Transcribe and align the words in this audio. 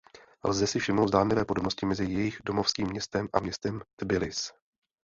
Lze 0.43 0.67
si 0.67 0.79
všimnout 0.79 1.07
zdánlivé 1.07 1.45
podobnosti 1.45 1.85
mezi 1.85 2.05
jejich 2.05 2.39
domovským 2.45 2.87
městem 2.87 3.27
a 3.33 3.39
městem 3.39 3.81
Tbilisi. 3.97 4.51